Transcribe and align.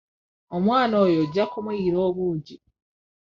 Omwana 0.55 0.95
oyo 1.05 1.17
ojja 1.23 1.43
kumuyiira 1.51 1.99
obuugi. 2.07 2.55